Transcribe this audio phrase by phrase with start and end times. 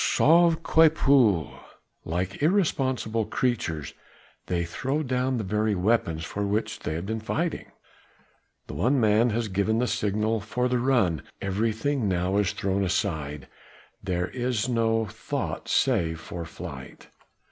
[0.03, 1.45] "Sauve qui peut!"
[2.05, 3.93] Like irresponsible creatures
[4.47, 7.71] they throw down the very weapons for which they have been fighting.
[8.65, 11.21] The one man has given the signal for the run.
[11.39, 13.47] Everything now is thrown aside,
[14.01, 17.09] there is no thought save for flight.